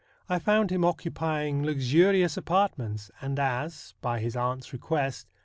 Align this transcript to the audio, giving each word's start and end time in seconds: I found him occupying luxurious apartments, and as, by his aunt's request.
I 0.27 0.39
found 0.39 0.71
him 0.71 0.83
occupying 0.83 1.63
luxurious 1.63 2.35
apartments, 2.35 3.11
and 3.21 3.37
as, 3.37 3.93
by 4.01 4.17
his 4.19 4.35
aunt's 4.35 4.73
request. 4.73 5.27